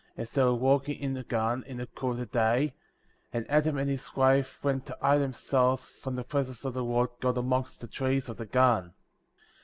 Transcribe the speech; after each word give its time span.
17 0.15 0.21
as 0.23 0.31
they 0.31 0.43
were 0.43 0.55
walking 0.55 0.99
in 0.99 1.13
the 1.13 1.21
garden/ 1.21 1.63
in 1.67 1.77
the 1.77 1.85
cool 1.85 2.09
of 2.13 2.17
the 2.17 2.25
day; 2.25 2.73
and 3.31 3.47
Adam 3.51 3.77
and 3.77 3.87
his 3.87 4.15
wife 4.15 4.57
went 4.63 4.83
to 4.87 4.97
hide 4.99 5.19
them 5.19 5.31
selves 5.31 5.87
from 5.87 6.15
the 6.15 6.23
presence 6.23 6.65
of 6.65 6.73
the 6.73 6.83
Lord 6.83 7.11
God 7.19 7.37
amongst 7.37 7.81
the 7.81 7.87
trees 7.87 8.27
of 8.27 8.37
the 8.37 8.47
garden. 8.47 8.95